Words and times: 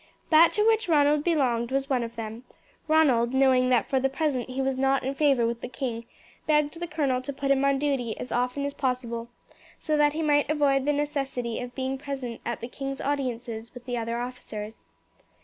That 0.31 0.51
to 0.53 0.65
which 0.67 0.89
Ronald 0.89 1.23
belonged 1.23 1.69
was 1.71 1.87
one 1.87 2.01
of 2.01 2.15
them. 2.15 2.43
Ronald, 2.87 3.35
knowing 3.35 3.69
that 3.69 3.87
for 3.87 3.99
the 3.99 4.09
present 4.09 4.49
he 4.49 4.59
was 4.59 4.75
not 4.75 5.03
in 5.03 5.13
favour 5.13 5.45
with 5.45 5.61
the 5.61 5.67
king, 5.67 6.05
begged 6.47 6.73
the 6.79 6.87
colonel 6.87 7.21
to 7.21 7.31
put 7.31 7.51
him 7.51 7.63
on 7.63 7.77
duty 7.77 8.17
as 8.17 8.31
often 8.31 8.65
as 8.65 8.73
possible, 8.73 9.29
so 9.77 9.97
that 9.97 10.13
he 10.13 10.23
might 10.23 10.49
avoid 10.49 10.85
the 10.85 10.91
necessity 10.93 11.59
of 11.59 11.75
being 11.75 11.99
present 11.99 12.41
at 12.43 12.61
the 12.61 12.67
king's 12.67 12.99
audiences 12.99 13.75
with 13.75 13.85
the 13.85 13.95
other 13.95 14.17
officers. 14.17 14.77